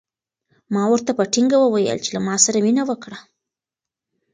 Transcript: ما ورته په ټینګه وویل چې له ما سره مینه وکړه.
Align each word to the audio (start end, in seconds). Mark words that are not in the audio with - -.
ما 0.73 0.83
ورته 0.91 1.11
په 1.17 1.23
ټینګه 1.33 1.57
وویل 1.59 1.97
چې 2.05 2.09
له 2.15 2.21
ما 2.27 2.35
سره 2.45 2.57
مینه 2.65 2.83
وکړه. 2.89 3.17